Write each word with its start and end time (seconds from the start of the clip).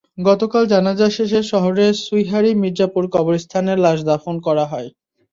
গতকাল 0.23 0.63
জানাজা 0.71 1.07
শেষে 1.11 1.39
শহরের 1.51 1.93
সুইহারী 2.03 2.51
মির্জাপুর 2.61 3.03
কবরস্থানে 3.15 3.73
লাশ 3.83 3.99
দাফন 4.09 4.35
করা 4.47 4.65
হয়। 4.71 4.89